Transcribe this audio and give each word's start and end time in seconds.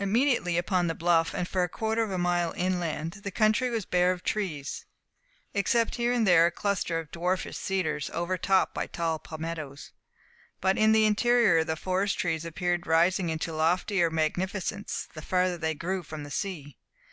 Immediately 0.00 0.58
upon 0.58 0.88
the 0.88 0.94
bluff, 0.96 1.32
and 1.32 1.46
for 1.46 1.62
a 1.62 1.68
quarter 1.68 2.02
of 2.02 2.10
a 2.10 2.18
mile 2.18 2.52
inland, 2.56 3.20
the 3.22 3.30
country 3.30 3.70
was 3.70 3.84
bare 3.86 4.10
of 4.10 4.24
trees, 4.24 4.84
except 5.54 5.94
here 5.94 6.12
and 6.12 6.26
there 6.26 6.46
a 6.46 6.50
cluster 6.50 6.98
of 6.98 7.12
dwarfish 7.12 7.56
cedars, 7.56 8.10
overtopped 8.10 8.74
by 8.74 8.88
tall 8.88 9.20
palmettoes; 9.20 9.92
but 10.60 10.76
in 10.76 10.90
the 10.90 11.04
interior 11.06 11.62
the 11.62 11.76
forest 11.76 12.18
trees 12.18 12.44
appeared 12.44 12.88
rising 12.88 13.28
into 13.28 13.52
loftier 13.52 14.10
magnificence 14.10 15.06
the 15.14 15.22
farther 15.22 15.56
they 15.56 15.76
grew 15.76 16.02
from 16.02 16.24
the 16.24 16.30
sea. 16.32 16.76